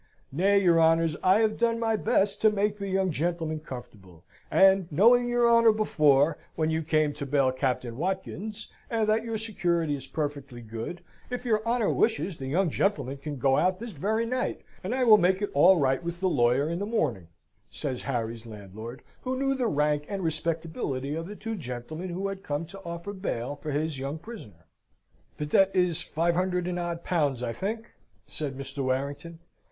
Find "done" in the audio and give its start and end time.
1.59-1.79